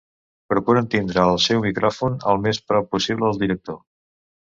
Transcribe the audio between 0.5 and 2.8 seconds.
Procuren tindre el seu micròfon el més